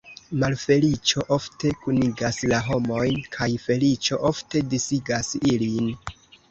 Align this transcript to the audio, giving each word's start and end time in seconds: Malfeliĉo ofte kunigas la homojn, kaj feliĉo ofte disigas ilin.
Malfeliĉo 0.43 1.25
ofte 1.37 1.73
kunigas 1.83 2.41
la 2.55 2.63
homojn, 2.71 3.23
kaj 3.39 3.51
feliĉo 3.69 4.21
ofte 4.35 4.67
disigas 4.75 5.35
ilin. 5.55 5.97